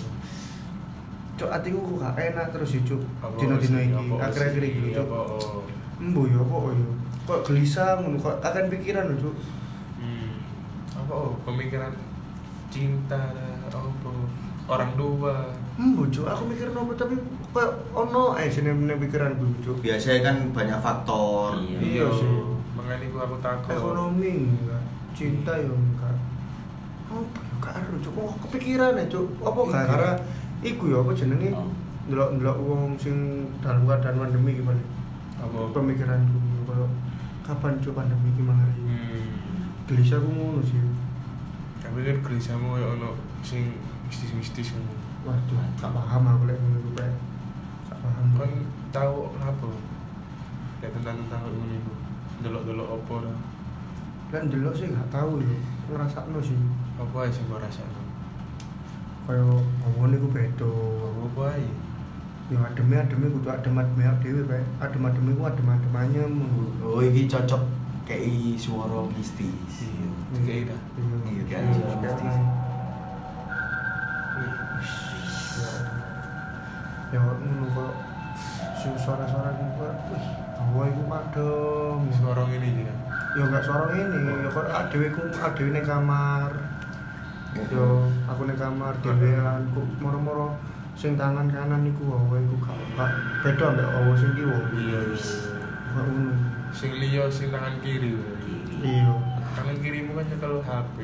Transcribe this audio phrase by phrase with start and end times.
[1.34, 3.02] Cok atiku kok gak enak terus ya cuk.
[3.34, 4.14] Dino-dino iki.
[4.14, 5.10] Akhir-akhir iki cuk.
[5.10, 5.66] Oh.
[5.98, 6.86] Embo ya apa ya.
[7.26, 9.34] Kok gelisah ngono kok akan pikiran lho cuk.
[9.98, 10.38] Hmm.
[11.02, 11.10] Apa?
[11.10, 11.90] oh, Pemikiran
[12.70, 13.34] cinta
[13.66, 14.10] apa?
[14.70, 15.50] Orang tua.
[15.74, 17.43] Embo cuk, aku mikir apa tapi kok
[17.94, 19.76] ono ae sini nang pikiranku cuk.
[19.78, 21.78] biasanya kan banyak faktor Iya.
[21.78, 22.26] Iya sih.
[22.26, 22.34] sih.
[22.74, 23.70] Makanya aku aku takut.
[23.72, 24.82] Ekonomi enggak,
[25.14, 26.16] cinta ya enggak.
[27.06, 29.26] Apa ya gak ero cuk, kok kepikiran ya cuk.
[29.40, 29.88] Apa gak Iya.
[29.88, 30.12] karena
[30.62, 31.50] iku ya apa jenenge?
[31.54, 31.70] Oh.
[32.04, 33.16] Ndelok-ndelok wong sing
[33.62, 34.82] dalam keadaan pandemi gimana?
[35.38, 35.72] Apa?
[35.72, 36.88] Pemikiranku kalau
[37.40, 38.76] kapan cuk pandemi iki mangari.
[38.82, 39.24] Hmm.
[39.86, 40.80] Gelisah aku ngono sih.
[41.80, 43.72] Tapi kan gelisahmu ya ono sing
[44.04, 44.92] mistis-mistis ngono.
[45.24, 46.44] Waduh, gak paham aku
[51.24, 51.92] tentang tentang ngono iku.
[52.44, 53.36] Delok-delok apa lah.
[54.32, 55.56] Lan delok sih gak tahu ya.
[55.88, 56.58] Ngrasakno sih.
[57.00, 58.02] Apa aja sing kau rasakno?
[59.24, 59.40] Kaya
[59.80, 60.72] ngomongnya iku beda.
[61.24, 61.72] Apa aja?
[62.52, 64.60] Ya ademe ademe kudu adem ademe dhewe Pak.
[64.84, 66.34] Adem ademe ku adem adem anyem.
[66.84, 67.64] oh ini cocok
[68.04, 70.08] kayak suara mistis Iya.
[70.36, 70.76] Tiga ida.
[71.24, 72.36] Iya, kan, Iya, suara kayak mistis.
[72.36, 72.52] gitu.
[77.14, 77.92] Ya ngono kok
[79.00, 79.86] suara-suara iku
[80.58, 81.98] bawa iku padem.
[82.14, 82.94] Suara ini aja.
[83.34, 86.50] Ya enggak suara ini, ya kok adewe ku adewe ning kamar.
[87.70, 90.54] Yo aku ning kamar dhewean kok moro-moro
[90.94, 93.10] sing tangan kanan iku wae iku gak gak
[93.42, 94.58] beda ambek wae sing kiwa.
[94.74, 95.00] Iya.
[95.94, 96.34] Ngono.
[96.74, 98.14] Sing liya sing tangan kiri.
[98.82, 99.14] Iya.
[99.54, 100.96] Tangan kirimu kan nyekel HP.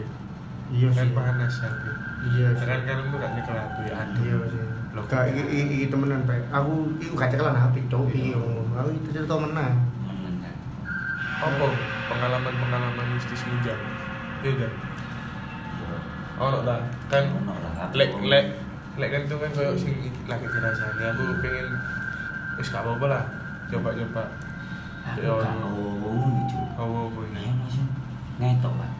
[0.71, 1.83] Iya Kan panas HP.
[2.31, 2.47] Iya.
[2.53, 2.63] sih.
[2.63, 3.77] Tangan kananmu gak nyekel HP.
[3.91, 4.23] Aduh.
[4.23, 4.65] Iya sih.
[4.91, 5.05] Loh.
[5.05, 6.39] Gak iki iki, iki temenan Pak.
[6.53, 8.39] Aku iku gak cekelan HP tok Iya.
[8.39, 8.41] iya.
[8.79, 9.75] Aku itu cerita menang.
[10.07, 10.57] Menang.
[11.41, 11.67] Apa
[12.07, 13.79] pengalaman-pengalaman mistismu jam?
[14.41, 14.73] Iya kan?
[16.41, 16.81] Oh, lah.
[17.07, 17.93] Kan Ono lah.
[17.93, 18.47] lek lek
[18.97, 19.93] lek kan itu kan kayak sing
[20.25, 21.67] lagi dirasani aku pengen
[22.57, 23.23] wis gak apa-apa lah
[23.67, 24.25] coba-coba
[25.01, 26.59] Aku Ya, gak gitu.
[26.77, 27.89] apa Ayo ini langsung
[28.37, 28.91] ngetok, Pak.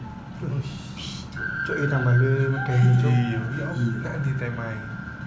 [1.71, 3.11] Cuk iki tambah lu medeni cuk.
[3.15, 3.67] iya ya
[4.03, 4.75] nanti temai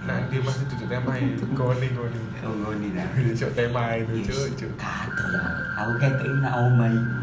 [0.05, 3.09] nanti masih tutup temai goni goni Oh, ngoni lah.
[3.41, 4.29] cuk temai itu Yes.
[4.29, 5.49] cuk cuk Kado lah.
[5.81, 7.17] Aku ketok ini nak omah iku.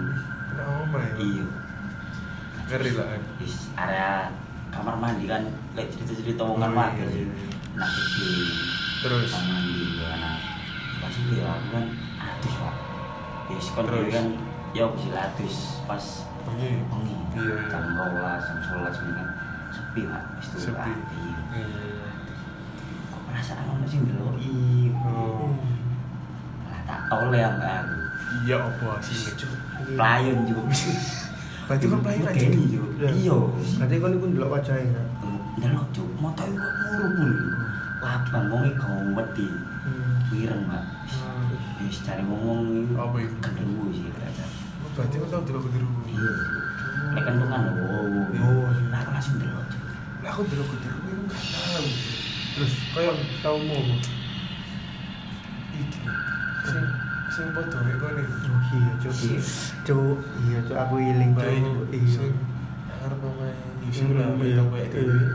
[0.59, 1.45] nah omai Iya.
[2.67, 3.23] ngeri lah kan
[3.79, 4.11] area
[4.75, 5.43] kamar mandi kan
[5.79, 7.23] lek cerita-cerita omongan Oh, mati iya, sih.
[7.23, 7.35] iya.
[7.79, 8.43] Nak kecil.
[9.07, 9.31] Terus?
[9.31, 10.35] kamar mandi anak.
[10.99, 11.85] Pas itu ya aku kan
[12.19, 12.75] atus, Pak.
[13.55, 14.27] Wis kon kan
[14.75, 15.57] ya wis atus
[15.87, 16.05] pas
[16.43, 16.71] Bengi?
[16.83, 17.15] bengi.
[17.33, 17.71] Iya, iya.
[17.71, 19.29] Jam 12, jam 11 ini kan
[19.71, 20.23] sepi, Pak.
[20.37, 21.23] Wis tuh sepi ati.
[21.55, 21.67] iya
[23.09, 24.91] Kok perasaan ono sing ndeloki.
[25.03, 25.53] oh
[26.67, 27.97] Lah tak oleh ambek aku.
[28.43, 29.53] iya apa sih cuk
[29.93, 30.63] Pelayan juga.
[31.63, 32.47] berarti kan pelayan aja.
[33.09, 33.37] Iya.
[33.79, 35.07] Berarti kon iku ndelok wajahe enggak?
[35.59, 37.33] Ndelok cuk, motor iku murung.
[38.03, 39.49] Lapan wong iki gak wedi.
[40.33, 40.83] Wireng, Pak.
[41.79, 42.95] Wis cari ngomong iki.
[42.95, 43.35] Apa itu?
[43.39, 44.45] Genderuwo sih ternyata.
[44.93, 46.33] Berarti kan tau dulu dulu Iya.
[47.13, 48.07] Nek kentungan oh.
[48.41, 48.69] Oh.
[48.93, 49.67] Nah, aku langsung ndelok.
[49.69, 49.83] Cuk.
[50.23, 51.87] lah aku dulu dulu itu gak tahu
[52.53, 53.81] Terus kayak tau mau
[55.73, 55.99] iki
[56.63, 56.85] sing
[57.33, 59.15] sing foto mek kene Oh iya cuk.
[59.83, 61.49] Cuk, iya cuk aku iling cuk.
[61.91, 62.07] Iya.
[62.13, 62.33] sing
[63.03, 63.35] arep lah
[63.83, 65.03] iya, betul kayak iya.
[65.03, 65.27] itu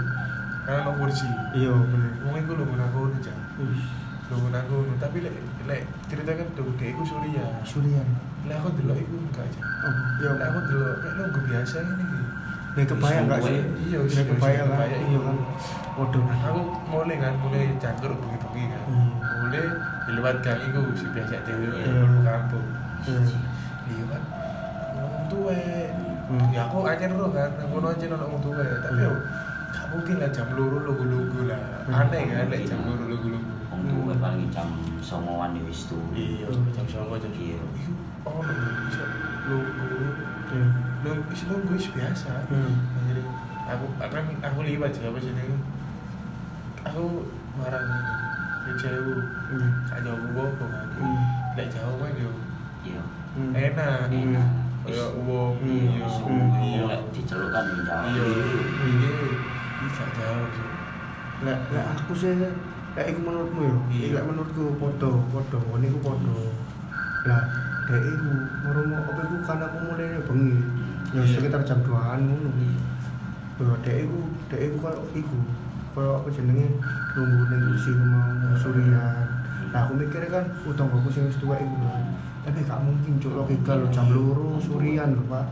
[0.68, 2.12] karena no kursi Iya bener.
[2.28, 3.84] wong iku lho aja Wih,
[4.28, 5.82] lho menaku tapi lek lek
[6.12, 8.08] ceritakan tuh dek iku Surya Surian.
[8.48, 10.30] Lah aku delok iku enggak aja Oh, iya.
[10.34, 12.20] lah aku delok kayak nunggu biasa ini iki.
[12.78, 13.54] Ya kebayang enggak sih?
[13.58, 14.78] Iya, Ya iya, kebayang kan?
[14.78, 15.02] kebayang.
[15.04, 15.38] Iya kan.
[15.98, 16.24] Waduh.
[16.30, 19.10] aku mulai kan mulai cangkur bengi-bengi kan Hmm.
[19.18, 19.64] mulai
[20.06, 21.90] di lewat gang iku si biasa dhewe Iya.
[21.90, 22.22] hmm.
[22.22, 22.66] kampung
[23.02, 23.20] Iya.
[23.88, 24.24] liwat
[24.94, 25.62] ngomong tuwe
[26.28, 26.48] Hmm.
[26.52, 29.12] ya aku aja dulu kan aku aja ngomong tuwe tapi yo
[29.68, 31.98] gak mungkin lah jam luru lugu-lugu lah Hmm.
[31.98, 34.66] aneh kan jam luru lugu-lugu Wong tuwa paling jam
[35.00, 36.02] 09.00 ya wis tuh.
[36.12, 37.62] iya jam songo jam Iya.
[37.78, 37.92] iku
[38.26, 39.04] oh bisa
[40.48, 40.66] Iya.
[41.06, 42.74] lu bisa lugu is biasa Hmm.
[43.06, 43.22] jadi
[43.68, 45.32] aku akan aku liwat sih apa sih
[46.82, 47.04] aku
[47.54, 47.84] marah
[48.66, 49.72] ini cewek Hmm.
[49.86, 51.22] gak jauh apa kan Hmm.
[51.54, 52.32] lek jauh kan yo
[52.84, 53.02] Iya.
[53.38, 53.52] Hmm.
[53.54, 54.50] enak Enak.
[54.84, 55.70] kayak uang Hmm.
[55.70, 56.48] iya Hmm.
[56.58, 58.08] iya diceluk kan jauh.
[58.10, 58.26] iya
[58.84, 59.12] iya
[59.78, 60.50] bisa jauh
[61.46, 61.58] lah
[61.94, 62.34] aku sih
[62.98, 63.78] lah iku menurutmu yo.
[63.94, 64.06] Iya.
[64.10, 64.22] Iya.
[64.26, 66.34] menurutku podo, podo, ngene iku podo.
[67.30, 67.42] Lah,
[67.86, 68.30] dek iku
[68.66, 70.58] moromo apa iku kan aku mulai bengi.
[71.14, 71.38] Ya Iya.
[71.38, 72.50] sekitar jam 2-an ngono.
[73.62, 75.38] Yo dek iku, dek iku koyo iku.
[75.94, 76.74] Koyo apa jenenge
[77.14, 79.26] nunggu ning kursi ku mau surian.
[79.68, 81.92] nah aku mikirnya kan utang aku sing wis tuwek iku lho
[82.48, 85.44] tapi gak mungkin cuk logika lo jam loro surian lho pak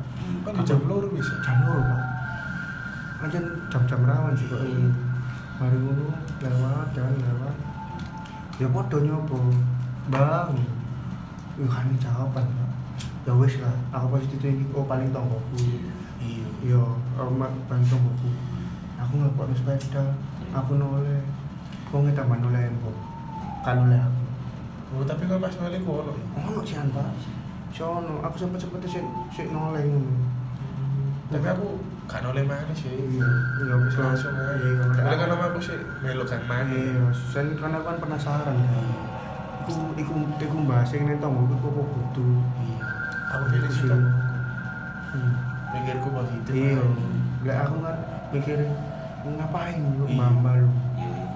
[0.48, 2.00] kan jam loro bisa jam loro pak
[3.28, 4.88] aja jam-jam rawan sih kok ini
[5.56, 6.12] mari ngono
[6.44, 7.56] lewat jalan lewat
[8.60, 9.40] ya podo nyoba.
[10.06, 10.54] Bang
[11.56, 12.72] Wih, kan ini jawaban pak
[13.26, 15.56] ya wes lah aku pasti itu ini oh paling tonggoku
[16.20, 16.46] iya.
[16.62, 16.84] Iya
[17.16, 18.30] aku mak paling tonggoku
[19.00, 20.14] aku ngelpot sepeda
[20.52, 21.24] aku noleh.
[21.90, 22.96] Wong tambah noleh mbok
[23.64, 24.24] kan noleh aku.
[24.94, 26.12] Oh tapi kan pas nolih ku ono?
[26.12, 27.08] Ya ono sih pak
[27.72, 29.02] sono aku sempet sempet sih
[29.32, 30.12] sih noleh ngono.
[31.32, 32.90] Tapi aku gak nolih mana sih.
[32.90, 33.28] Iya
[33.66, 34.54] iya Wis langsung aja.
[34.62, 35.78] Iya karena kan nama aku sih?
[36.06, 38.58] Melu kan mana iya sen karena kan penasaran
[39.66, 42.32] iku iku iku bahas yang ning tonggo iku kok butuh?
[42.62, 42.78] Iya.
[43.36, 44.02] Aku pilih sih tuh
[45.76, 46.84] mikirku begitu iya.
[47.46, 47.98] Lah aku kan
[48.32, 48.72] mikirin
[49.26, 50.16] ngapain lu Iya.
[50.16, 50.70] mamba lu?
[50.96, 51.28] Iya, iya.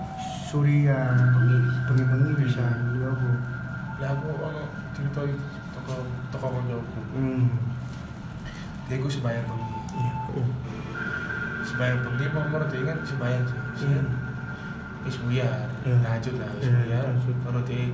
[0.50, 1.00] surya.
[1.34, 1.58] Bengi.
[1.90, 3.30] bengi-bengi bisa lu aku.
[4.00, 4.62] Lah aku ono
[4.94, 5.44] cerita itu
[5.74, 5.94] toko
[6.32, 7.46] toko konjoku hmm.
[8.90, 9.69] Dia aku sebayar bengi iya iya.
[11.80, 14.04] Sebayar bengi mau mau dia kan sebayar sih Hmm.
[15.08, 15.96] wis buyar Iya.
[16.04, 17.08] lanjut lah wis Iya, buyar
[17.40, 17.88] baru dia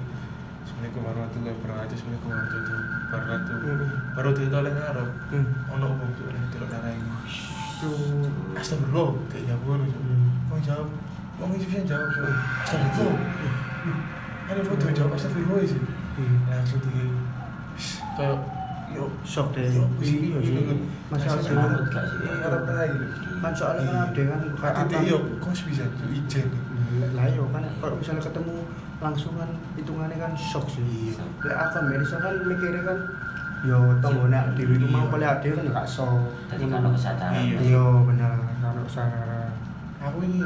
[0.66, 3.90] Assalamualaikum warahmatullahi wabarakatuh Assalamualaikum warahmatullahi wabarakatuh Hmm.
[4.18, 5.46] baru dia toleh ngarep Hmm.
[5.70, 7.14] ono umum tuh oleh tidak darah ini
[7.78, 8.58] Tuh.
[8.58, 9.78] astagfirullah kayak jawab.
[9.78, 10.34] Hmm.
[10.50, 10.88] mau jawab
[11.38, 12.26] mau ngisi bisa jawab so
[12.66, 13.22] astagfirullah
[14.50, 15.82] ada foto jawab astagfirullah sih
[16.50, 17.06] langsung di
[18.18, 18.40] kayak
[18.90, 20.74] yo shock deh Yo, iya sih.
[21.06, 22.18] Masalah Takut gak sih?
[22.24, 22.98] iya apa lagi
[23.38, 26.48] kan soalnya kan ada kan kata dia yo kok bisa tuh ijen
[27.14, 28.56] lah yo kan kalau misalnya ketemu
[28.98, 31.22] langsung kan hitungannya kan shock sih Iya.
[31.46, 32.98] lah apa Melisa kan mikirnya kan
[33.62, 35.12] yo tonggone dewi itu mau Iya.
[35.12, 37.34] boleh ada kan gak shock Tadi kan ada kesadaran.
[37.38, 37.58] Iya.
[37.62, 39.52] iya benar kalau kesadaran
[40.00, 40.42] aku ini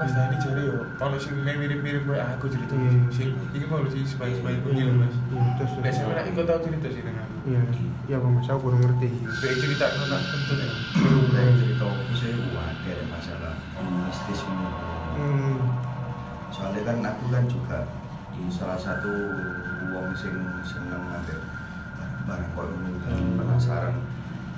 [0.00, 2.90] mas Dani cari yo kalau sih mirip-mirip gue aku cerita Iya.
[3.10, 5.72] sih ini mau sih sebaik-sebaik gue Iya, mas iya, terus
[6.08, 7.60] nak ikut tahu cerita sih dengan aku iya
[8.06, 9.08] iya bang mas aku kurang ngerti
[9.38, 10.68] Kayak cerita nona tentu ya
[11.30, 13.54] Saya cerita aku saya wajar ya masalah
[14.00, 14.66] mistis ini.
[15.14, 15.58] hmm
[16.50, 17.78] Soalnya kan aku kan juga
[18.48, 19.12] salah satu
[19.86, 20.32] uang sing
[20.62, 21.38] seneng ngambil
[22.22, 23.36] barang kok ini kan Hmm.
[23.36, 23.94] penasaran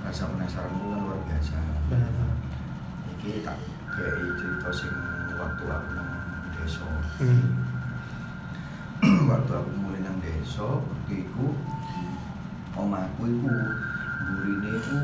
[0.01, 1.57] rasa penasaranku kan luar biasa.
[1.89, 2.11] benar
[3.13, 3.59] Iki tak
[3.89, 4.93] kayak cerita sing
[5.43, 6.11] waktu aku nang
[6.55, 6.87] desa.
[7.19, 7.47] hmm.
[9.31, 11.47] Waktu aku mulai nang desa waktu itu
[12.79, 13.51] omahku itu
[14.23, 14.99] burine itu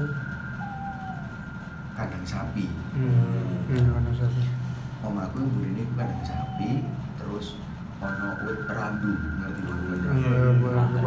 [1.99, 2.71] kandang sapi.
[2.95, 4.43] Hmm iya kan sapi.
[5.03, 6.87] Omahku burine itu kandang sapi
[7.19, 7.59] terus
[7.99, 9.11] ono wit randu
[9.43, 10.99] ngerti lho wit iya randu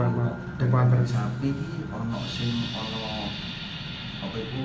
[0.59, 3.31] depan kandang sapi iki ono sing ono
[4.19, 4.63] apa itu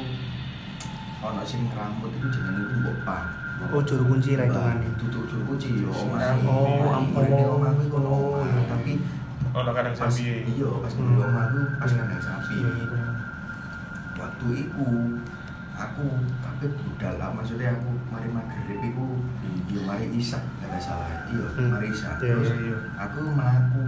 [1.22, 5.42] ono sing rambut itu jenenge iku mbok pa oh juru kunci lah hitungannya tutup juru
[5.46, 7.24] kunci yo Oh, ampun.
[7.24, 8.60] burine omahku iku ono iya.
[8.68, 8.92] tapi
[9.50, 11.08] oh no kadang sapi iya pas Hmm.
[11.08, 13.04] di omahku pas kandang sapi iya iya
[14.16, 14.86] waktu itu
[15.74, 16.04] aku
[16.40, 19.06] kabeh budal lah maksudnya aku mari maghrib iku
[19.66, 21.68] yo mari isak gak salah iya Hmm.
[21.70, 22.78] mari isak Iya, terus iya, iya.
[22.98, 23.82] aku mlaku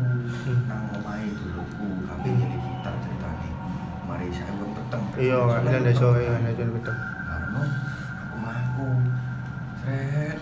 [0.44, 0.58] Hmm.
[0.64, 2.38] nang omahe duluku kabeh Hmm.
[2.40, 3.48] nyeli gitar ceritane
[4.04, 6.40] mari isak wong peteng iya kan desa peteng.
[6.44, 7.62] iya desa aku mlaku
[9.88, 10.36] sret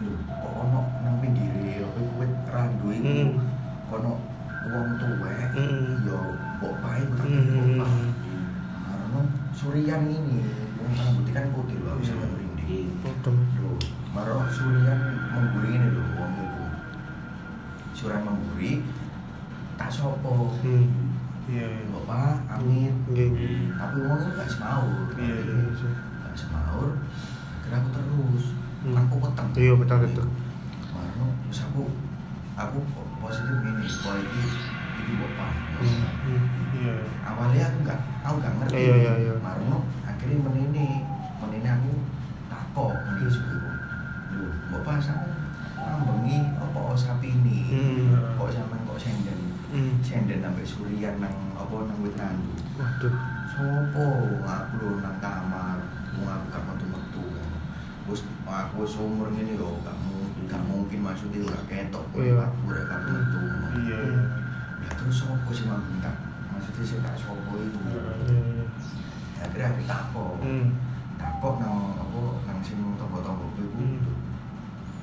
[0.00, 3.30] lho kok ono nang pinggire apa iku wit randu iku Hmm.
[3.88, 4.12] kono
[4.72, 6.08] wong tuwek Hmm.
[6.08, 6.18] yo
[6.58, 7.20] mbok pae Hmm.
[7.20, 8.04] mbok pae
[8.84, 9.20] karena
[9.54, 10.40] Surian ini
[10.80, 12.26] yang rambutnya kan putih loh, bisa Hmm.
[12.26, 12.90] merinding.
[13.00, 13.36] Betul.
[13.62, 13.78] Loh,
[14.10, 16.64] Maro Surian memburi ini loh, wong itu.
[17.94, 18.82] Surian memburi,
[19.78, 20.58] tak sopo.
[20.58, 21.14] Hmm.
[21.46, 22.58] iya iya Bapak.
[22.60, 23.78] Nggih, nggih.
[23.78, 25.06] Tapi wong itu gak semaur.
[25.14, 25.90] Iya, Iya, iya.
[26.24, 26.88] Gak semaur.
[27.70, 28.44] Aku terus.
[28.84, 28.94] Hmm.
[29.00, 29.48] Aku peteng.
[29.56, 30.26] Iya, betul, betul.
[30.92, 31.82] Maro, terus aku
[32.54, 32.78] aku
[33.18, 34.42] positif gini, kalau ini
[34.94, 35.50] ini bapak.
[36.74, 36.94] Iya
[37.24, 39.34] awalnya aku nggak aku nggak ngerti Iya, iya, iya.
[39.38, 40.86] Marno akhirnya menini
[41.38, 41.92] menini aku
[42.46, 43.56] takok menini suku
[44.34, 45.28] lu mau pas aku
[45.78, 48.34] ngambengi apa sapi ini Hmm.
[48.34, 49.38] kok sampean kok senden
[49.70, 49.94] Hmm.
[50.02, 53.14] senden sampai surian nang apa nang wit randu Waduh.
[53.46, 54.06] sopo
[54.42, 55.78] aku lho nang kamar
[56.18, 56.73] mau aku terus
[58.56, 62.34] aku wis umur ngene yo gak mungkin gak mungkin maksudnya ora ketok Iya.
[62.40, 63.40] aku gak metu
[63.82, 63.98] iya
[64.80, 66.16] ya terus sopo sih manggung tak
[66.48, 68.64] maksudnya sih tak sopo itu Iya, iya.
[69.40, 70.66] akhirnya aku takok Hmm.
[71.16, 74.00] takok nang apa nang sing tonggo-tonggo iku Hmm.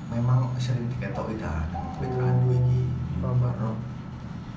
[0.10, 1.65] memang sering diketoki dah
[2.01, 2.81] nang iki
[3.22, 3.38] Paham.
[3.38, 3.70] Karena,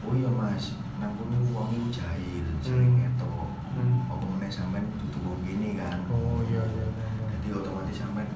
[0.00, 3.00] oh iya mas nang kono wong iku jahil sering Hmm.
[3.02, 4.08] ngetok Hmm.
[4.08, 7.26] apa meneh sampean tutup wong gini kan Oh, iya, iya, iya.
[7.34, 8.28] jadi otomatis sampean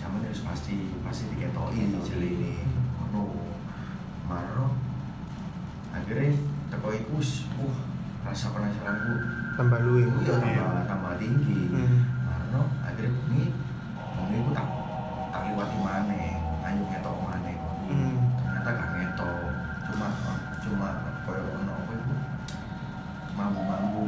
[0.00, 2.52] sampean harus pasti pasti diketoki jeli ini
[2.96, 3.36] ngono
[4.24, 4.72] Maro.
[5.92, 6.32] Akhirnya
[6.72, 7.20] teko iku
[7.60, 7.78] wah
[8.24, 9.12] rasa penasaranku
[9.60, 11.68] tambah luwe iya tambah tambah tinggi.
[11.68, 12.00] Hmm.
[12.24, 13.44] Maro akhirnya bengi
[14.16, 14.68] bengi ku tak
[15.28, 16.32] tak liwati maneh
[16.64, 17.56] ayo ngetok maneh.
[17.90, 18.16] Hmm.
[18.40, 19.36] ternyata gak ngetok
[19.90, 20.08] cuma
[20.64, 20.88] cuma
[21.28, 22.14] koyo ono apa iku?
[23.36, 24.04] Mambu-mambu.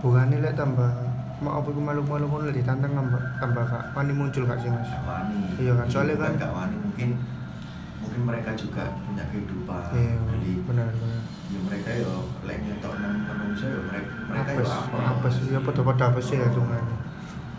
[0.00, 1.05] Bukannya lek tambah
[1.36, 4.88] mau apa malu-malu ngono lek ditantang tambah tambah kak wani muncul kak sih mas?
[5.04, 5.38] Wani.
[5.60, 6.76] Iya kan, soalnya kan- gak wani.
[6.80, 7.10] Mungkin
[8.00, 9.84] mungkin mereka juga punya kehidupan.
[9.92, 11.22] Iya jadi benar benar.
[11.46, 12.12] ya mereka yo
[12.42, 14.96] lek nyetok nang manusia yo mereka mereka yo apes apa?
[15.12, 15.34] apes.
[15.52, 16.84] Ya pada pada apes sih ya tungan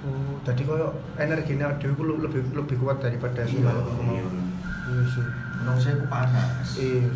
[0.08, 5.26] oh jadi koyo energinya ada itu lebih lebih kuat daripada si iya iya iya sih.
[5.64, 6.68] Manusia ku panas.
[6.78, 7.12] Iya.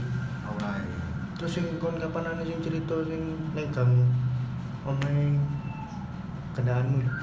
[0.45, 0.99] Awalnya.
[1.37, 3.21] terus sing kon kapan ana sing cerita sing
[3.57, 3.91] ning gang
[4.85, 5.33] omahe
[6.55, 7.13] kendaraanmu lho?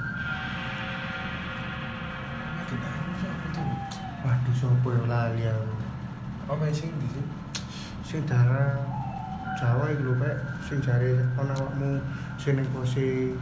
[2.68, 3.64] kita siapa tuh
[4.20, 7.24] waduh sopo ya lali aku di sih
[8.04, 8.98] sing darah
[9.58, 10.36] Jawa iku lho Pak.
[10.62, 11.98] Sing jare ana awakmu
[12.38, 13.34] sing ning pose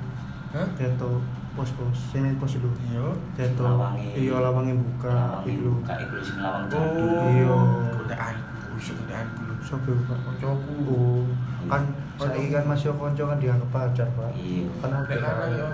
[0.56, 0.64] hah?
[0.80, 1.20] Keto
[1.52, 2.72] pos-pos sing ning pos lho.
[2.88, 3.12] Iya.
[3.36, 3.68] Keto
[4.16, 5.72] iya lawange buka iku lho.
[5.84, 7.12] Buka iku lho sing lawang jadul.
[7.36, 7.58] Iya.
[8.00, 8.36] godaan
[8.80, 9.26] usuk godaan
[9.60, 11.28] sopo iku, Pak oh.
[11.68, 11.84] Kan
[12.16, 14.30] saiki kan masih kanca kan dianggap pacar Pak.
[14.36, 14.64] Iya.
[14.80, 15.68] nek ada lanang ya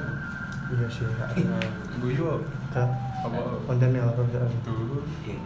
[0.72, 1.06] iya sih.
[2.00, 2.40] Guyu
[2.72, 2.88] Kak,
[3.28, 3.40] apa?
[3.68, 5.36] Kontennya orang soalnya tuh Iya.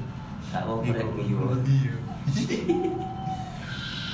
[0.47, 1.37] Tak mau boleh guyu.
[1.67, 1.95] iya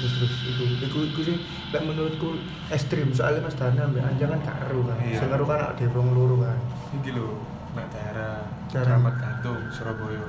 [0.03, 1.37] terus terus itu itu itu sih
[1.71, 2.35] lek menurutku
[2.75, 3.15] ekstrim.
[3.15, 4.99] Soalnya mas Dana ambil anja kan gak eru kan.
[4.99, 5.19] Iya.
[5.23, 6.59] sing eru kan ada wong loro kan.
[6.99, 7.39] Iki lho
[7.79, 8.43] nak daerah.
[8.73, 10.27] Keramat Gantung Surabaya.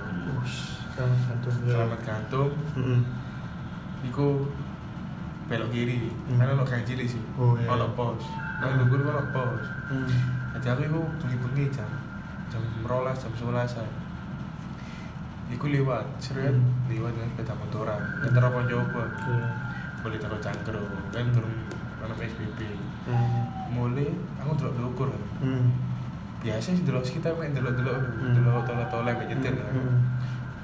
[0.93, 1.73] Sama satu ya.
[1.73, 2.51] Keramat Gantung.
[2.77, 3.01] Mm-mm.
[4.03, 4.45] iku
[5.43, 6.37] belok kiri Hmm.
[6.37, 7.67] karena lo kayak cilik sih Oh, iya.
[7.67, 8.23] ono pos
[8.57, 10.07] nang lugur ono pos Hmm.
[10.55, 11.89] jadi aku iku bengi-bengi jam
[12.47, 13.87] jam rolas jam sebelasan
[15.49, 16.87] iku lewat seret Hmm.
[16.87, 19.47] lewat dengan sepeda motoran ngeter apa coba Iya.
[20.01, 20.81] boleh takut cangkro
[21.11, 21.53] kan turun
[21.99, 22.59] mana PSBB
[23.05, 23.43] Hmm.
[23.69, 24.07] mulai
[24.37, 25.67] aku delok dukur kan Hmm.
[26.39, 28.33] biasa sih delok sekitar main delok delok Hmm.
[28.33, 29.97] delok tolak tolak kayak nyetir kan Hmm.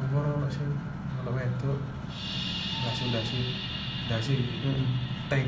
[0.02, 0.64] umur ono sih
[1.20, 1.72] kalau itu
[2.80, 3.40] dasi dasi
[4.10, 4.86] dasi Hmm.
[5.30, 5.48] tank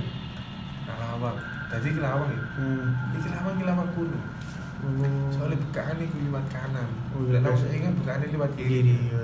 [0.86, 1.38] nah lawang
[1.68, 2.86] jadi ke lawang ya Hmm.
[3.12, 4.20] ini lawang ke lawang kuno
[4.82, 5.30] Oh.
[5.30, 7.70] soalnya bukaan ini lewat kanan Oh, iya, biasa.
[7.70, 9.22] saya kan bukaan ini lewat kiri kiri iya.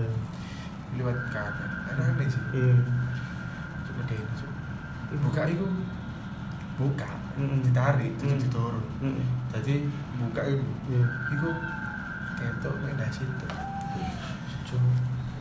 [0.94, 2.78] lewat kanan aneh sih Iya.
[3.84, 4.22] cuma deh
[5.18, 5.66] buka itu
[6.78, 7.60] buka Mm-mm.
[7.64, 8.42] ditarik terus Mm.
[8.44, 9.22] didorong Mm.
[9.50, 9.74] jadi
[10.20, 11.06] buka itu Iya.
[11.32, 11.50] itu
[12.38, 13.46] ketok mek dasi itu
[14.64, 14.82] Cuk.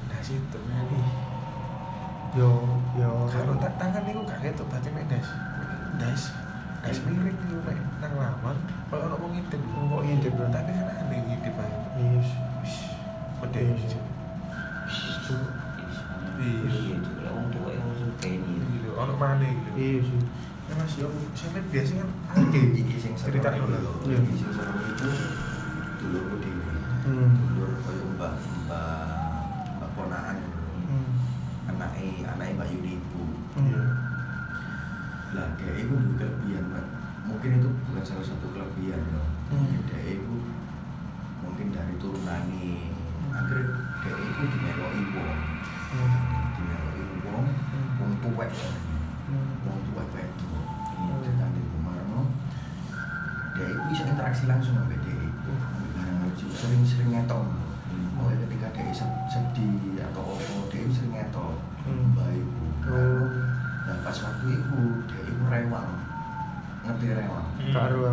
[0.09, 0.59] dasi itu
[2.37, 2.53] Yo
[3.01, 3.11] yo.
[3.33, 5.27] kalau tak tangan itu gak ketok berarti mek das
[5.97, 6.23] das
[6.85, 8.57] das miring itu mek nang lawan
[8.93, 10.49] kalau ono wong ngintip kok ngintip, kan?
[10.53, 12.21] tapi kan aneh ngintip aja Iya.
[13.41, 13.75] Pede Iya.
[13.81, 14.01] sih.
[15.25, 15.49] Cuk.
[16.37, 16.61] Iya.
[16.69, 17.89] Iya, wong tua yang
[18.21, 18.53] ini.
[18.77, 19.71] Gitu, ono mana gitu.
[19.75, 20.21] Iya sih.
[20.67, 23.81] Ya Mas, yo sampe biasa kan akeh iki sing seru cerita iku ngono.
[23.81, 23.93] lho.
[24.13, 24.19] Iya.
[24.37, 25.09] Sing seru itu
[26.05, 26.73] dulurku dhewe.
[27.09, 27.31] Hmm.
[27.57, 29.09] Dulur koyo mbak mbak mbak ponakan.
[29.09, 29.16] Hmm.
[32.25, 33.23] Anake Mbak Yuni ibu.
[33.59, 33.83] Iya.
[35.35, 36.87] Lah dia itu juga kelebihan Mbak.
[37.27, 39.27] Mungkin itu bukan salah satu kelebihan loh.
[39.51, 39.83] Hmm.
[39.91, 40.35] Dia itu
[41.43, 42.95] mungkin dari turunane
[43.31, 43.67] akhirnya
[44.03, 45.39] dia itu dimeloki wong.
[45.91, 46.13] Hmm.
[46.55, 47.47] Dimeloki wong,
[47.99, 48.51] wong tuwek.
[49.27, 49.49] Hmm.
[49.67, 50.47] Wong tuwek itu.
[50.97, 51.19] Hmm.
[51.23, 52.21] Ceritane Bumarno.
[53.59, 55.15] Dia itu bisa interaksi langsung sama dia.
[56.27, 57.43] Lucu, sering-sering ngetok.
[58.19, 61.55] Mulai ketika dia se- sedih atau apa, dia itu sering ngetok.
[61.87, 62.13] Hmm.
[62.13, 62.65] Mbak ibu.
[62.87, 63.25] Oh.
[63.87, 65.89] Nah pas waktu itu dia itu rewang,
[66.83, 67.47] ngerti rewang?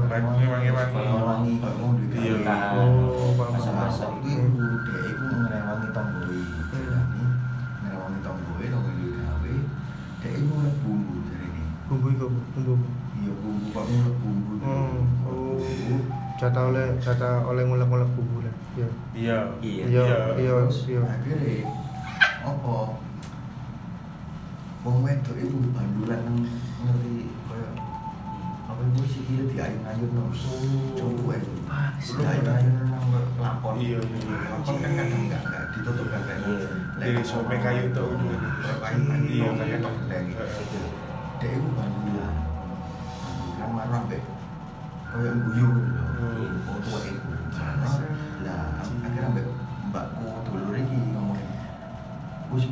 [0.05, 0.69] Rewangi-wangi.
[0.69, 2.57] Rewangi kalau mau di Iya.
[2.77, 3.57] Oh, paham.
[3.57, 3.65] Pas
[3.99, 4.45] waktu itu.
[4.45, 6.61] itu dia itu ngerewangi tomboi, Hmm.
[6.73, 7.21] jadi
[7.81, 9.53] ngerewangi tomboi, tomboi di gawe,
[10.21, 11.63] dia itu ngulek bumbu jadi ini.
[11.89, 12.73] Bumbu iku, bumbu.
[13.13, 14.53] Iya bumbu kok ngulek bumbu.
[14.61, 14.69] Oh,
[15.25, 15.57] oh.
[15.57, 15.97] Bumbu.
[16.33, 18.53] Jatah oleh jatah oleh ngulek-ngulek bumbu lah.
[18.73, 18.87] Iya.
[19.13, 19.37] Iya.
[19.61, 19.83] Iya.
[19.85, 20.17] Iya, Iya.
[20.37, 20.55] iya,
[20.89, 21.01] iya.
[21.03, 21.65] akhirnya
[22.43, 22.75] apa?
[24.83, 26.43] Wong wedok itu bandulan
[26.83, 27.71] ngerti kaya
[28.67, 30.27] apa itu sih kira diayun-ayun no.
[30.99, 31.51] Coba itu.
[32.19, 33.07] Diayun-ayun nang
[33.39, 33.79] lapor.
[33.79, 34.19] Iya, iya.
[34.51, 36.67] Lapor kan kadang enggak enggak ditutup kan kayak Iya.
[36.99, 38.11] Dari sobe kayu tuh.
[38.11, 40.79] Kayu kayu Iya, kayu tok gitu.
[41.39, 42.35] Dia itu bandulan.
[43.23, 44.21] Bandulan marah ambek
[45.07, 45.67] kaya guyu.
[46.19, 46.67] Hmm.
[46.67, 47.31] Wong tua itu.
[48.43, 49.47] Lah akhirnya
[49.87, 51.39] mbakku dulur iki ngomong
[52.51, 52.67] wis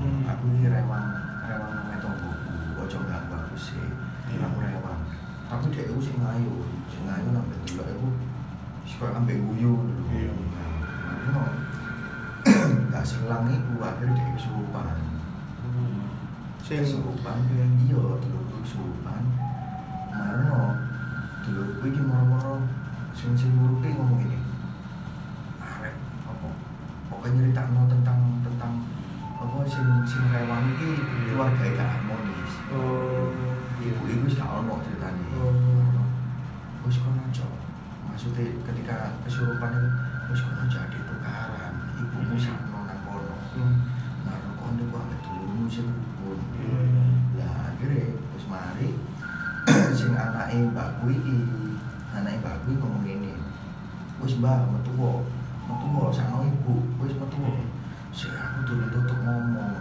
[0.00, 0.24] Hmm.
[0.24, 1.06] aku iki rewang
[1.44, 3.84] rewang nang buku ojo ganggu aku sih.
[4.32, 4.48] Iya.
[4.48, 5.00] aku rewang.
[5.44, 8.08] Tapi dia itu sing ngayu sing ngayu nang delok iku
[8.80, 10.32] wis koyo ambek guyu lho Iya.
[11.30, 11.52] Nah,
[12.96, 14.88] gak selang iku akhirnya dia kesurupan
[16.64, 17.66] Sing kesurupan iya
[18.00, 19.22] dulurku kesurupan
[20.16, 20.80] marno
[21.44, 22.64] dulurku iki moro-moro
[23.12, 24.38] sing sing ngurupi ngomong ini.
[25.60, 25.92] Arek
[26.24, 26.48] apa?
[27.10, 28.18] Pokoknya nyeritakno tentang
[29.80, 30.92] sing sing rewang iki
[31.24, 33.32] keluarga gak harmonis oh
[33.80, 35.24] ibu ibu wis gak ono ceritane.
[35.40, 36.04] Oh.
[36.84, 37.24] Wis kono
[38.04, 39.88] maksudnya ketika kesurupan itu
[40.28, 41.72] wis kono aja ada tukaran.
[41.96, 43.36] Ibumu sakno nang kono.
[43.56, 43.74] Hmm.
[44.28, 46.38] Marno kono kok ambek dulurmu sing rukun.
[46.60, 47.40] Hmm.
[47.40, 48.92] lah akhirnya terus mari
[49.96, 51.40] sing anake mbakku iki
[52.12, 53.32] anake mbakku ngomong ngene
[54.20, 55.24] wis mbak metu kok
[55.72, 57.79] metu kok sakno ibu wis metu kok
[58.10, 59.74] sing aku durung tutup ngomong.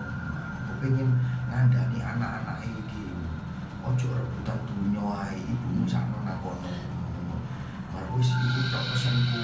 [0.66, 1.10] Aku pengen
[1.50, 3.10] ngandani anak-anak iki.
[3.82, 6.74] Ojo rebutan dunya ae ibumu sakno nang kono.
[7.90, 9.44] Baru wis iku tok pesenku.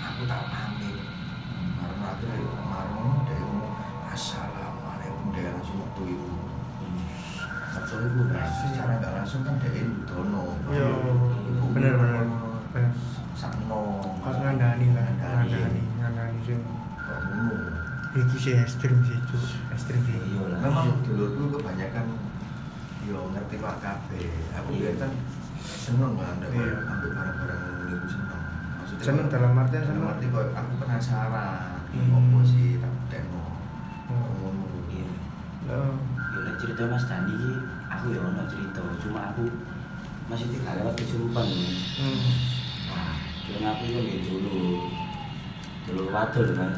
[0.00, 0.96] Aku tak pamit.
[1.76, 3.68] Marno akhirnya Marno ngomong
[4.08, 6.32] Assalamualaikum dia langsung metu ibu
[7.76, 10.56] Betul ibu secara nggak langsung kan dia dono.
[10.72, 10.88] Yo,
[11.76, 12.24] bener bener.
[13.36, 16.60] Sakno Pas ngandani lah, ngandani, ngandani sing
[17.06, 17.54] Ngono.
[18.16, 19.36] iki sih ekstrim sih itu,
[19.70, 20.16] ekstrim sih.
[20.16, 22.06] iya lah Memang dulurku kebanyakan
[23.04, 24.24] yo ngerti pak kafe.
[24.52, 24.96] Aku Iya.
[24.96, 25.12] kan
[25.62, 26.80] seneng kan ambil Iya.
[26.82, 28.40] ambil barang-barang itu seneng.
[28.76, 30.10] Maksudnya Seneng dalam artian dalam seneng.
[30.10, 32.12] arti kok aku penasaran Hmm.
[32.12, 33.44] opo sih tak demo.
[34.08, 34.52] Oh.
[34.88, 35.06] Iya
[35.68, 35.94] Oh.
[36.32, 37.36] ya nek cerita Mas Dani
[37.86, 39.44] aku ya ono cerita cuma aku
[40.26, 41.46] masih tidak lewat kesurupan.
[41.96, 42.20] Hmm.
[42.86, 44.58] Nah, karena aku kan ya dulu
[45.84, 46.70] dulu wadul kan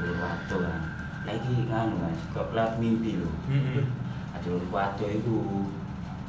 [0.00, 0.08] Hmm.
[0.08, 0.82] dulu wadul kan
[1.28, 3.84] lagi nganu mas kok lewat mimpi loh Heeh.
[4.40, 5.36] dulu wadul itu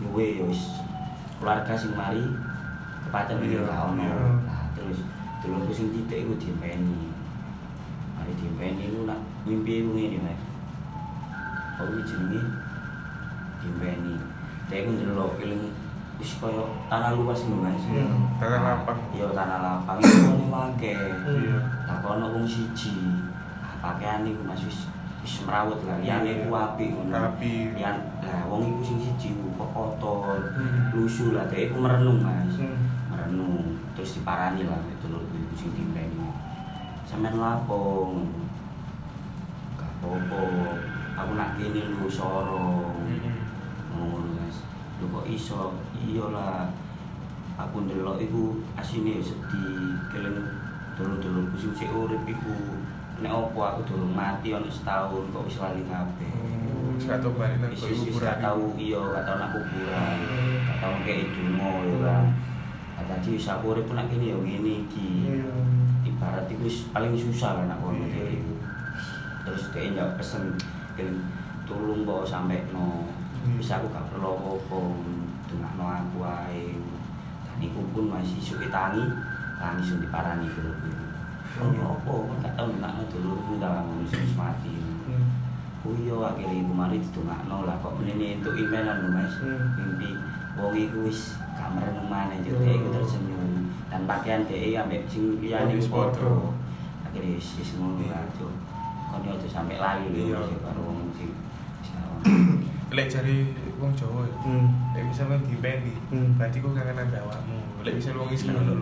[0.04, 0.84] luwe ya wis
[1.40, 2.20] keluarga sing mari
[3.08, 4.12] kepaten iki Iya, gak ono
[4.44, 5.00] nah terus
[5.40, 7.16] dulu sing titik iku diempeni
[8.20, 10.42] mari diempeni iku nak mimpi iku ngene mas
[11.80, 12.42] kok iki jenenge
[13.64, 14.16] diempeni
[14.68, 15.64] Dek iku ndelok eling
[16.16, 18.06] wis koyo tanah luas lho mas Iya.
[18.38, 19.00] Tanah lapang.
[19.12, 20.96] Iya tanah lapang itu wong akeh.
[21.28, 21.58] Iya.
[21.90, 22.94] Lah kono wong siji.
[23.82, 24.88] Pakaian iku Mas wis
[25.26, 25.98] wis merawut lah.
[26.00, 27.12] Liyane ku apik ngono.
[27.12, 27.74] Rapi.
[27.76, 30.94] Liyan lah wong iku sing siji ku kok kotor, Hmm.
[30.94, 32.56] lusuh lah dhek iku merenung Mas.
[32.62, 32.78] Hmm.
[33.10, 36.30] Merenung terus diparani lah dulurku iku sing timpeni.
[37.10, 38.16] Sampeyan lapo?
[39.76, 40.42] Gak apa-apa.
[41.12, 43.04] Aku nak kene lu sorong.
[43.10, 43.52] Heeh.
[43.92, 44.64] ngono guys
[45.04, 46.72] lu kok iso iya lah
[47.60, 50.48] aku ndelok iku asine sedih kelen
[50.96, 52.56] dulur-dulurku sing sik urip iku
[53.22, 56.34] nek opo aku durung mati ono setahun kok wis lali kabeh.
[56.98, 58.26] Wis gak tau bali nang wis wis wis kuburan.
[58.26, 60.18] gak tau iya gak tau nak kuburan.
[60.66, 62.26] Gak tau kayak donga ya kan.
[62.98, 65.10] Nah, tadi wis aku urip nak kene ya ngene iki.
[65.38, 65.54] Iya.
[66.02, 68.10] ibarat wis paling susah lah nak kono Iya.
[68.10, 68.34] dhewe.
[68.42, 68.54] iku
[69.42, 70.44] terus dia njawab pesen
[71.66, 73.06] tulung kok sampai no
[73.42, 73.58] Hmm.
[73.58, 74.82] bisa aku gak perlu apa-apa
[75.50, 76.78] dungakno aku ae.
[77.42, 79.02] Dan iku pun masih suki tangi
[79.58, 80.74] langsung diparani dulu
[81.60, 85.26] oh ya apa kan gak tau dungakno dulu ngono sing wis mati Hmm.
[85.82, 89.74] oh iya akhirnya ibu mari didungakno lah kok menini untuk imenan lho mas Hmm.
[89.76, 90.10] mimpi
[90.54, 95.42] wong iku wis gak merenung maneh juk dhek iku tersenyum dan pakaian dhek ambek sing
[95.42, 96.50] liyane Oh, wis iku padha padha.
[97.04, 98.54] akhirnya wis wis ngono lah juk
[99.10, 100.40] kon yo sampe lali lho Iya.
[100.62, 101.32] Karo wong sing.
[102.92, 104.36] Lek jari wong Jawa ya.
[104.44, 104.68] Hmm.
[104.92, 106.36] Lek misal kan dipeni, Hmm.
[106.36, 107.58] berarti kok kangen ambek awakmu.
[107.82, 108.76] Lek misal wong Islam lho.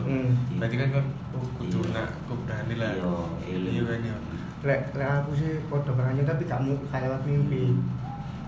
[0.57, 1.05] Berarti kan kan
[1.53, 1.91] kudu Iya.
[1.95, 2.91] nak kudu berani lah.
[2.91, 3.11] Iya,
[3.49, 3.69] ilmu.
[3.69, 4.15] Iya kan ya.
[4.59, 7.73] Lek lek aku sih podo banget tapi gak mu gak lewat mimpi.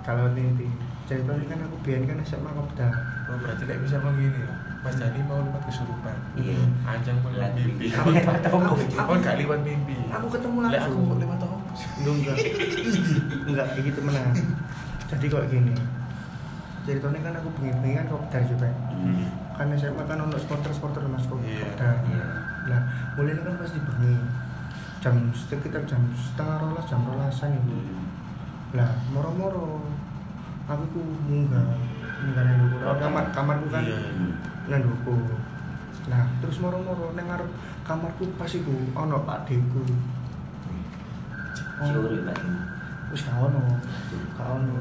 [0.02, 0.68] Gak lewat mimpi.
[1.04, 2.88] Ceritanya kan aku biyen kan SMA kopda.
[3.28, 4.54] Oh, berarti lek misal mau gini ya.
[4.82, 6.18] Mas Dani mau lipat kesurupan.
[6.36, 6.58] Iya.
[6.84, 7.86] Anjang mau lihat Lihat mimpi.
[7.88, 8.18] mimpi.
[8.18, 8.58] Lihat apa?
[9.06, 9.96] Oh, gak liwat mimpi.
[10.10, 10.90] Aku ketemu Lek langsung.
[10.90, 11.56] aku mau liwat apa?
[11.98, 12.36] Enggak, enggak.
[13.46, 14.28] enggak kayak gitu menang.
[15.08, 15.74] Jadi kok gini.
[16.82, 18.68] Ceritanya kan aku bengi-bengi kan kopda juga.
[18.90, 19.26] Hmm.
[19.54, 21.38] Kan SMA kan untuk supporter-supporter mas kok.
[21.40, 21.70] Iya.
[22.62, 22.70] Kopda.
[22.70, 22.78] Iya.
[22.78, 22.82] Lah,
[23.18, 24.14] mulai kan pasti bengi.
[25.02, 27.74] Jam sekitar jam setengah rolas, jam rolasan itu.
[27.74, 28.06] Hmm.
[28.78, 29.82] Lah, moro-moro
[30.70, 31.66] aku ku munggah
[32.22, 32.82] munggah nang dhuwur.
[32.86, 33.98] Oh, kamar kamarku kan Iya.
[34.70, 35.42] nang dhuwur.
[36.06, 37.50] Nah, terus moro-moro nang ngarep
[37.82, 39.82] kamarku pas iku ono Pak Deku.
[41.82, 42.38] Pak.
[43.12, 43.82] Wis gak ono.
[44.38, 44.78] Gak ono.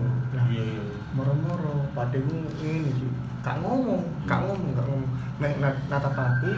[0.53, 0.85] Iya, iya.
[1.17, 3.11] moro-moro Pak Deku ngene sih.
[3.41, 5.13] Gak ngomong, gak ngomong, gak ngomong.
[5.41, 6.53] Nek nat- natap aku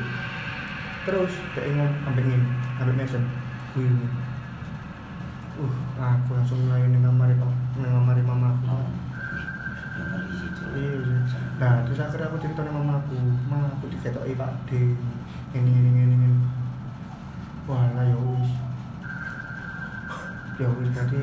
[1.03, 2.47] terus kayak ngomong ambek ngene,
[2.79, 3.25] ambek mesen.
[3.75, 3.89] Kuwi.
[5.59, 7.29] Uh, aku langsung ngelayu ning kamar
[8.25, 8.55] kamar.
[8.67, 8.89] Oh.
[9.93, 10.63] Yang ngerti situ.
[10.73, 11.17] Iya, iya.
[11.61, 14.97] Nah, terus akhirnya aku cerita sama mamaku, ma aku diketoki Pak D,
[15.53, 16.31] ini ini ini ini.
[17.69, 18.51] Wah, lah ya wis.
[20.61, 21.19] ya wis berarti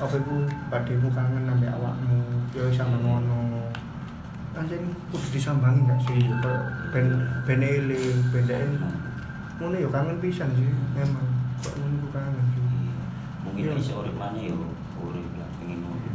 [0.00, 0.36] apa iku
[0.72, 2.20] bademu kangen ambek awakmu
[2.56, 3.68] ya sama ngono
[4.56, 6.52] anjen kudu disambangi gak sih Kayak
[6.90, 7.06] ben
[7.46, 8.44] ben eling ben
[9.60, 11.26] ngono ya kangen pisan sih memang.
[11.60, 12.62] Kok ngono kangen sih.
[13.40, 13.72] Mungkin Iya.
[13.76, 14.56] bisa urip mana yo
[14.98, 16.14] urip lah pengen urip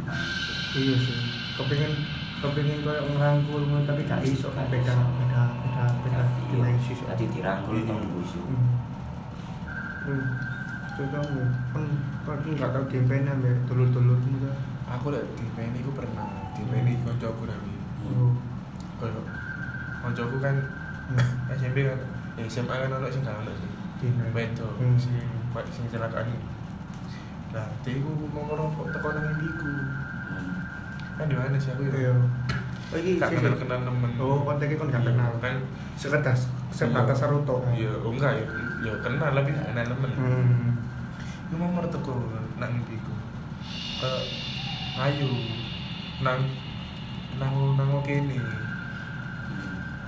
[0.74, 1.18] iya sih.
[1.56, 1.92] Kepengin
[2.82, 6.92] koyo ngrangkul ngono tapi gak iso kan beda beda beda beda dimensi.
[6.92, 7.86] Sih tadi dirangkul Iya.
[7.88, 8.66] nang busu Hmm.
[10.06, 10.26] Hmm.
[10.88, 11.84] Itu kamu kan
[12.24, 14.50] kan nggak tahu dimpen ambek dulur-dulur gitu.
[14.86, 16.26] aku lek di PNI ku pernah.
[16.54, 17.72] Di PNI koncoku tapi.
[18.06, 18.32] Oh.
[18.96, 19.20] koyo
[20.00, 20.56] koncoku kan
[21.06, 21.52] Hmm.
[21.52, 21.98] SMP kan
[22.36, 23.70] ya SMA kan ono sing gak ono sih.
[24.30, 24.96] Beto, Hmm.
[24.96, 25.16] sing
[25.66, 26.40] sing celakaan iki.
[27.50, 29.72] Lah, dia iku mau ngerokok teko nang indiku.
[30.28, 30.52] Hmm.
[31.16, 32.12] Kan di mana sih aku Iya.
[32.12, 32.14] ya?
[32.86, 33.60] Oh iki Gak sih, kenal sih.
[33.62, 34.10] kenal temen.
[34.16, 35.30] Oh, kontaknya kan gak Iya, kenal.
[35.40, 35.54] Kan
[35.96, 36.36] Sekedar
[36.70, 37.54] sebatas saruto.
[37.58, 37.72] kan?
[37.72, 38.46] Iya, oh enggak ya.
[38.82, 40.10] Ya kenal tapi gak kenal temen.
[40.12, 40.76] Hmm.
[41.46, 42.14] Iku mau ngerokok teko
[42.56, 43.12] nang indiku.
[43.96, 44.12] Ke
[44.98, 45.30] ayo
[46.20, 46.40] nang
[47.36, 48.36] nang nang kene.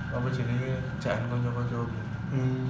[0.09, 2.01] Apa jenenge jangan kanca-kancamu.
[2.29, 2.69] Hmm.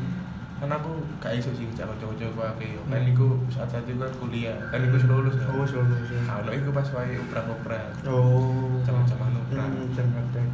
[0.56, 3.12] kan aku gak iso sih calon cowok-cowok pakai kan Hmm.
[3.12, 6.20] iku saat saat itu kan kuliah kan iku sudah lulus Oh, solo sih.
[6.22, 8.76] kalau iku pas wae uprak-uprak Oh.
[8.82, 9.68] Zaman-zaman uprak.
[9.68, 10.50] Hmm, uprak.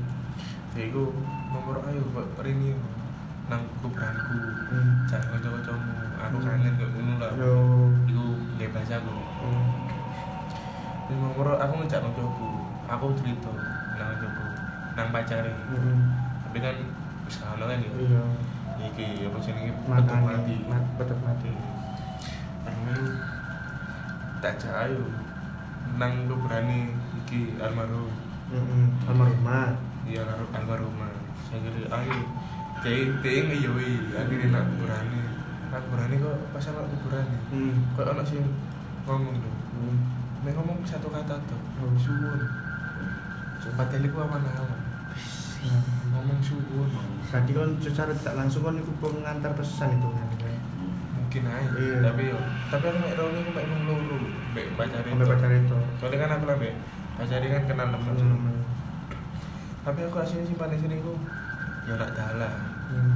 [0.71, 1.09] ya iku
[1.49, 2.03] nomor ayo
[2.37, 2.77] Rini
[3.45, 4.37] nang kubranku
[4.67, 5.05] Hmm.
[5.05, 6.45] jangan cowok-cowokmu aku Hmm.
[6.45, 7.89] kangen kok ngono lah Oh.
[8.05, 9.65] iku nggak bahasa aku Hmm.
[11.05, 12.49] Terus nomor aku ngejak nang cowokku
[12.85, 13.51] aku cerita
[13.95, 14.45] nang cowokku
[14.93, 15.97] nang pacare Hmm.
[16.43, 16.75] tapi kan
[17.31, 18.21] kalau kan ya Iya.
[18.87, 21.51] Iki apa jenenge betul Matanya, mati mat- betul mati.
[22.63, 22.93] Aku
[24.39, 25.03] tak jak ayo
[25.95, 28.09] nang lu berani iki almarhum
[28.45, 28.93] Hmm.
[29.03, 29.73] Almarhumah.
[30.03, 31.09] iya almarhum almarhumah
[31.41, 32.17] saya kira ayo
[32.79, 35.21] teh teh ngiyoi akhirnya nak berani
[35.67, 37.73] nak berani kok pas anak berani Hmm.
[37.91, 38.37] kok anak sih
[39.03, 39.97] ngomong tuh Hmm.
[40.41, 41.89] Nek ngomong satu kata tuh Oh.
[41.95, 42.37] suwun
[43.57, 44.79] sempat teleku aman aman
[45.65, 45.81] Nah.
[46.15, 46.87] Ngomong suwun
[47.25, 50.27] Tadi kan secara tidak langsung kan itu pengantar pesan itu kan.
[51.11, 51.97] mungkin aja Iya.
[52.01, 54.17] tapi yo tapi aku mek Roni aku mek loro
[54.49, 55.77] mek pacare Sampai pacar itu.
[55.95, 56.73] soalnya kan aku lah mek
[57.13, 58.55] pacare kan kenal temen Hmm.
[59.83, 61.11] tapi aku aslinya simpan di sini ku
[61.83, 62.55] ya nak dalan
[62.87, 63.13] Hmm.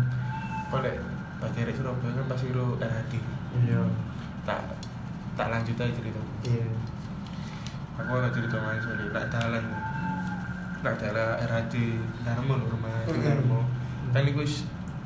[0.68, 1.00] kok lek
[1.40, 3.14] pacare Surabaya kan pasti ro RHD
[3.62, 3.82] Iya.
[4.44, 4.60] tak
[5.34, 6.68] tak lanjut aja cerita Iya.
[7.96, 9.64] aku ada cerita main soalnya nak dalan
[10.80, 13.04] nak dalan RHD Darmo lho, rumah.
[13.08, 13.60] Darmo
[14.10, 14.42] kan iku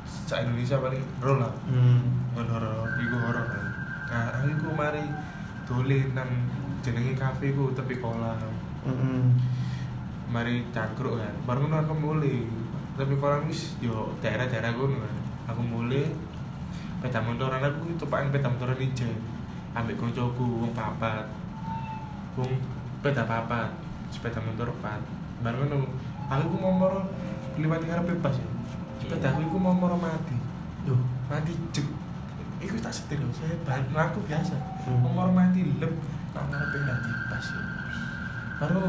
[0.04, 2.00] sa Indonesia paling ro lah Hmm.
[2.34, 3.66] Horor, iku horor kan.
[4.10, 5.04] Nah, aku mari
[5.68, 6.30] dolen nang
[6.82, 8.36] jenenge kafe ku tepi kolam.
[8.84, 9.38] Hmm.
[10.32, 11.34] Mari cangkruk kan.
[11.46, 12.42] Baru aku mulai.
[12.94, 15.16] Tepi kolam wis yo daerah-daerah kono kan.
[15.54, 16.10] Aku mulai
[17.04, 19.14] peda motoran aku itu pakai peda motoran ijen.
[19.76, 21.26] Ambek koncoku wong papat.
[22.34, 22.50] Wong
[23.04, 23.70] peda papat,
[24.10, 25.23] sepeda motor empat.
[25.44, 25.76] Baru ngono,
[26.26, 27.00] aku ku mau moro
[27.54, 28.46] liwat ngarepe pas ya.
[28.96, 30.36] Sepeda aku iku mau moro mati.
[30.84, 30.96] Duh.
[31.24, 31.84] mati cek
[32.60, 35.00] Iku tak setir loh, saya bahan ngaku biasa Hmm.
[35.00, 35.92] Umur mati lep,
[36.32, 37.60] nak ngarepe nanti pas ya
[38.60, 38.84] Baru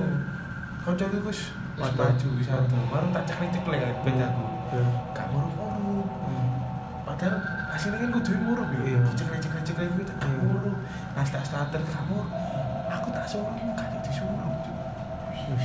[0.84, 1.40] kocok itu kus
[1.76, 4.84] Wis maju, satu Baru tak cari ceklek bedaku Iya.
[5.12, 6.48] Gak muru-muru Hmm.
[7.08, 7.36] Padahal
[7.72, 9.00] hasilnya kan kuduin muru ya Iya.
[9.16, 10.36] Ceklek-ceklek-ceklek itu tak Iya.
[10.44, 10.72] muru
[11.16, 12.28] Nah start starter muru
[12.92, 14.52] Aku tak suruh, gak jadi suruh
[15.48, 15.64] Wis,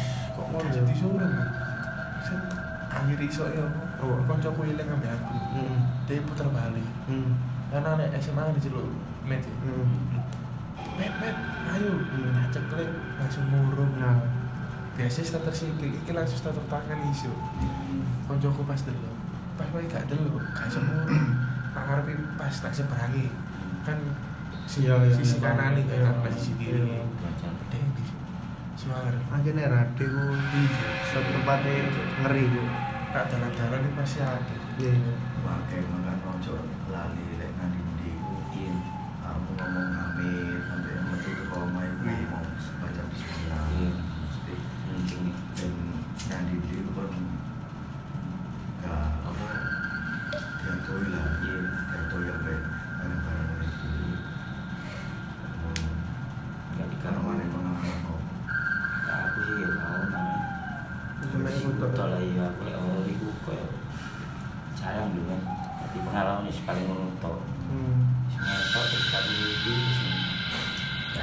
[0.48, 1.32] kok jadi suruh
[2.24, 2.40] Set,
[2.90, 3.64] Akhirnya iso ya
[4.00, 4.16] Oh.
[4.24, 5.36] Kocokku hilang ambil aku.
[6.08, 6.88] Dia putar balik.
[7.04, 7.36] Hmm.
[7.70, 8.82] karena anak SMA kan diceluk
[9.28, 9.54] met ya?
[9.62, 9.86] Hmm.
[10.96, 11.36] met met
[11.76, 11.92] ayo.
[12.00, 12.32] Hmm.
[12.32, 12.88] tak ceklek
[13.20, 13.92] langsung murung.
[14.00, 14.18] Nah.
[14.96, 17.30] biasa starter sikil iki langsung starter tangan iso.
[18.24, 19.12] Koncoku pas dulu
[19.60, 21.36] pas wae gak dulu gak iso murung.
[21.76, 23.28] Tak ngarepe pas tak seberangi.
[23.84, 24.00] Kan
[24.64, 27.04] si, Iya, iya, sisi iya, kanan nih kan pas sisi kiri
[28.80, 28.88] Iya.
[28.96, 30.24] Suara Akhirnya rade ku
[31.06, 31.84] satu tempatnya
[32.24, 32.62] ngeri ku.
[33.10, 34.94] tak dalan-dalan ini pasti ada Iya.
[35.42, 36.54] pakai makan ojo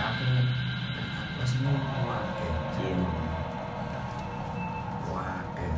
[0.08, 0.24] ya aku
[1.36, 1.68] pas ini
[2.08, 3.00] wakil kecil.
[5.04, 5.74] wakil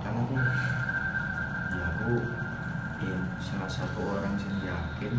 [0.00, 0.36] karena aku
[1.68, 2.12] ya aku
[2.98, 3.14] Iya.
[3.38, 5.12] salah satu orang yang yakin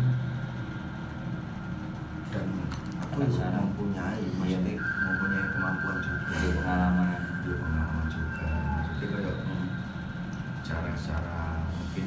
[2.28, 2.46] dan
[3.00, 3.70] aku Penasaran.
[3.70, 4.58] mempunyai Iya.
[4.58, 7.08] maksudnya mempunyai kemampuan juga Ada pengalaman.
[7.40, 9.36] Ada pengalaman juga maksudnya kayak
[10.60, 12.06] cara-cara mungkin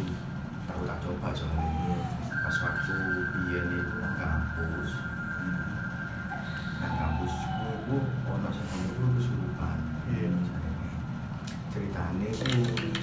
[0.67, 1.95] tahu tak coba soalnya
[2.43, 2.95] pas waktu
[3.33, 4.89] biyen itu kampus
[9.17, 9.77] kesurupan
[10.13, 10.29] Iya.
[11.73, 11.87] Jadi
[12.29, 13.02] itu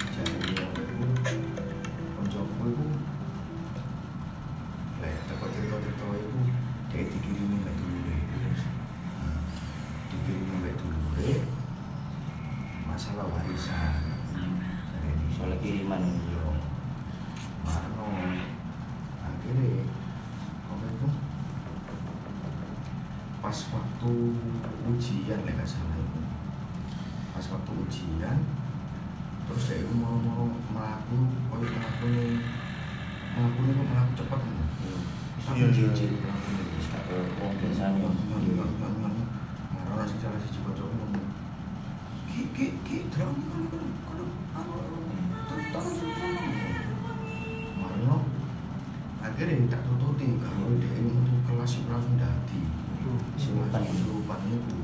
[23.51, 24.11] pas waktu
[24.87, 26.23] ujian lek gak salah itu.
[27.35, 28.39] Pas waktu ujian
[29.43, 32.39] terus saya mau mau melaku koyo melaku nih.
[33.35, 34.55] Melaku nih kok melaku cepet kan?
[34.55, 35.67] Iya, iya.
[35.67, 36.63] jijik melaku nih.
[36.63, 38.07] Terus tak ke wong biasanya.
[39.75, 41.27] Marno sih cara sih coba coba ngomong
[42.31, 45.03] ki ki ki terang kalau kalau kalau
[45.51, 46.39] terus terus terus
[47.75, 48.23] Marno
[49.19, 52.15] akhirnya tak tututi kalau dia itu untuk kelas langsung
[53.01, 53.81] dadi Kesurupan.
[53.81, 54.75] kesurupan itu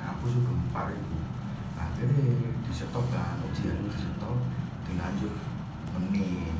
[0.00, 1.16] aku sih gempar itu
[1.72, 4.36] akhirnya disetop kan ujian disetop
[4.84, 5.32] dilanjut
[5.96, 6.52] menit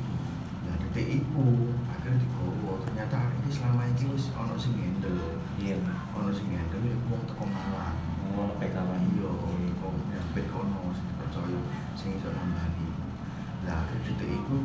[0.65, 1.45] nah detik itu
[1.85, 5.77] akhirnya digowo ternyata hari ini selama ini wis ono sing handle Iya.
[6.17, 7.97] ono sing handle itu wong teko Malang
[8.31, 8.91] Ngono PKW.
[9.11, 9.31] iya
[9.77, 11.61] kok nyampe kono sing percaya
[11.93, 12.89] sing iso nambani
[13.69, 14.57] lah akhirnya detik itu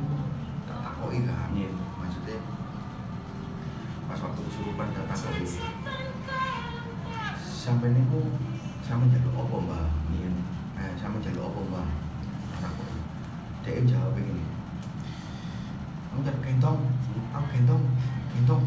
[0.63, 1.67] tak takoki kan Iya.
[1.99, 2.37] maksudnya
[4.15, 5.43] pas waktu kesurupan tak takoki
[7.35, 8.31] sampai niku
[8.79, 9.85] sampe jaluk apa mbak.
[10.15, 10.31] Iya.
[10.79, 11.87] eh sampe jaluk apa mbak.
[12.55, 12.87] Anakku.
[13.67, 14.39] Dia jawab begini.
[16.07, 16.79] Kamu jaluk gendong
[17.35, 17.83] aku gendong
[18.31, 18.63] gendong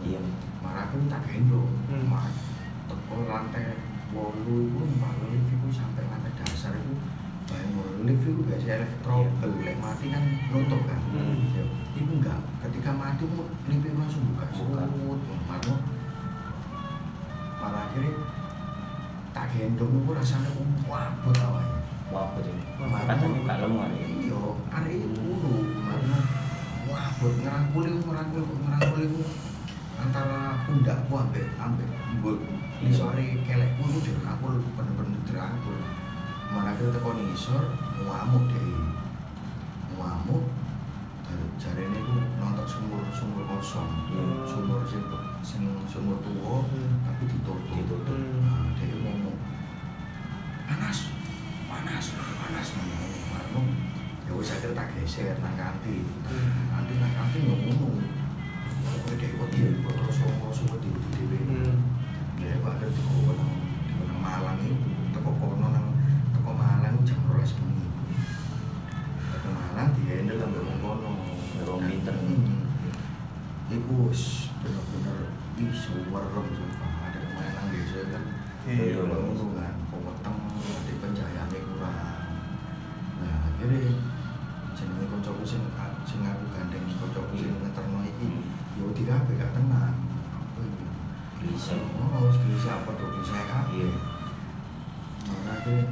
[0.00, 0.20] Iya.
[0.64, 1.68] marah aku tak gendong.
[1.92, 2.08] Hmm.
[2.08, 2.32] marah.
[2.88, 3.76] Teko lantai
[4.16, 5.12] wolu itu mbak.
[5.28, 6.96] Lift itu sampai lantai dasar itu
[8.02, 11.00] lift itu gak sih elektrobel lek mati kan nutup kan?
[11.14, 11.38] Hmm.
[11.54, 11.62] Ya,
[11.94, 14.46] itu enggak ketika mati itu lift itu langsung buka.
[15.46, 15.78] Marah
[17.56, 18.12] malah akhirnya
[19.32, 20.50] tak gendong itu rasanya
[20.86, 22.54] wabut awalnya Wah, betul.
[22.78, 23.18] Marah.
[23.18, 23.96] Katanya gak lemu ada.
[23.98, 24.40] iya.
[24.70, 25.50] Hari itu dulu
[25.82, 26.22] marah
[26.86, 29.20] wabut ngerangkul itu ngerangkul ngerangkul itu
[29.96, 32.36] antara pundakku ambek ambek mbul
[32.76, 32.92] Iya.
[32.92, 35.74] sore kelekku itu dirangkul bener-bener dirangkul
[36.56, 37.62] malah kita teko nisor
[38.00, 38.64] ngamuk deh
[39.92, 40.44] ngamuk
[41.22, 44.40] dari jarene itu nonton sumur sumur kosong Hmm.
[44.48, 45.04] sumur sing
[45.44, 47.04] sing sumur tua Hmm.
[47.04, 48.08] tapi ditutup Ditutup.
[48.08, 48.40] Hmm.
[48.40, 49.36] nah, dia ngomong
[50.64, 51.12] panas
[51.68, 53.66] panas panas ngomong
[54.26, 56.72] ya wis akhirnya tak geser nang kantin Hmm.
[56.72, 57.88] nanti nang kantin yo ngono
[58.86, 61.76] Pokoknya dia kok dia kok terus ngomong semua di di dewe Hmm.
[62.40, 63.20] ya kok ada di di
[64.06, 64.74] nang Malang itu
[65.10, 65.86] teko kono nang
[67.46, 67.86] 12 bengi
[69.30, 71.10] teko Malang di handle ambek wong kono
[71.66, 72.14] Wong pinter.
[72.14, 72.66] Hmm.
[73.70, 78.24] Iku wis bener-bener ih suwerem sumpah ada pemain nang desa kan
[78.66, 78.98] Iya.
[78.98, 80.36] iya ngono kan peweteng
[80.90, 81.96] di pencahayaane kurang
[83.22, 83.94] nah akhirnya
[84.74, 85.62] jenenge kancaku sing
[86.02, 88.26] sing aku gandeng kancaku sing ngeterno iki
[88.76, 88.90] Hmm.
[88.98, 89.94] ya kabeh gak tenang
[91.36, 91.78] Gelisah.
[91.78, 93.90] oh wis gelisah apa tuh gelisah kabeh Iya.
[95.46, 95.84] Nah, akhirnya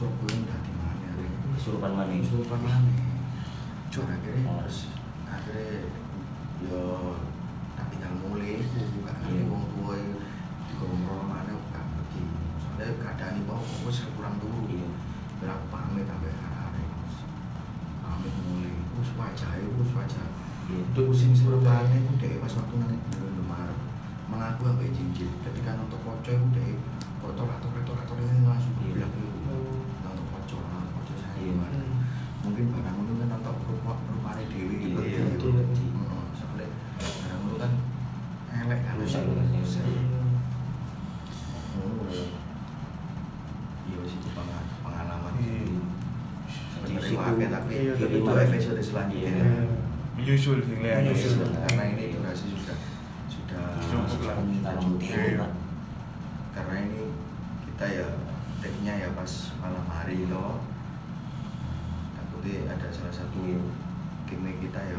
[0.00, 1.08] udah di mana
[1.56, 2.12] Kesurupan mana?
[2.16, 2.88] Kesurupan mana
[3.90, 4.06] Cuk.
[4.06, 4.78] akhirnya terus
[5.26, 5.82] akhirnya
[6.62, 7.18] yo
[7.74, 9.44] tak tinggal mulai bukan Iya.
[9.50, 10.14] wong tua itu
[10.64, 12.22] di gombrol mana aku gak ngerti
[12.56, 14.88] soalnya keadaan ini bawa aku sih kurang dulu Iya.
[15.42, 16.84] aku pamit sampai hari-hari
[18.00, 20.26] pamit mulai terus wajah itu wajah
[20.70, 20.80] Iya.
[20.86, 23.78] itu sing serupane itu deh pas waktu nanti bulan Maret
[24.30, 26.70] mengaku sampai jinjit ketika nonton kocok itu deh
[27.18, 29.02] kotor atau kotor atau ini langsung Iya.
[29.02, 29.12] bilang
[31.40, 31.48] Iya.
[31.48, 31.98] gimana Hmm.
[32.42, 35.24] mungkin barang itu kan nonton rupa rupane dewi Iya, gitu iya, iya.
[35.28, 36.66] Heeh, soalnya
[37.20, 37.72] barang itu kan
[38.50, 39.46] elek kan Rusak, rusak.
[39.54, 39.84] rusak.
[39.84, 40.28] Hmm.
[41.80, 42.28] Oh.
[43.82, 44.18] iya sih
[44.80, 45.64] pengalaman Iya.
[46.70, 49.64] sebenarnya wae tapi iya, itu episode selanjutnya Iya.
[50.14, 51.48] menyusul sih lihat Menyusul.
[51.48, 52.78] karena ini durasi sudah
[53.26, 54.36] sudah Cukup lah.
[55.00, 55.46] Iya.
[56.50, 57.00] karena ini
[57.66, 58.06] kita ya
[58.60, 60.60] take-nya ya pas malam hari loh
[62.50, 63.60] takutnya ada salah satu Iya.
[64.26, 64.98] game kita ya.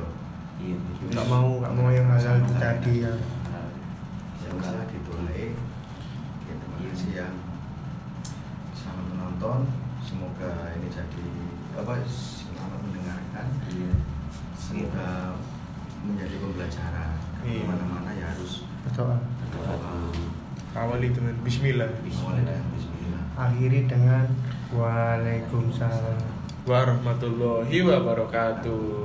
[0.62, 0.76] Iya.
[1.12, 3.14] nggak mau nggak mau yang hal-hal tadi ya.
[4.52, 7.28] Udahlah gitu aja Oke, terima kasih ya
[8.76, 9.60] selamat menonton.
[10.04, 11.24] Semoga ini jadi
[11.76, 13.46] apa selamat mendengarkan.
[13.72, 13.94] Iya.
[14.56, 15.08] semoga
[16.04, 17.12] menjadi pembelajaran.
[17.44, 17.64] Iya.
[17.64, 19.18] ke mana-mana ya harus berdoa.
[20.72, 21.92] awali dengan Bismillah.
[22.00, 22.60] Bismillah.
[23.36, 24.28] Akhiri dengan
[24.72, 29.02] waalaikumsalam warahmatullahi wabarakatuh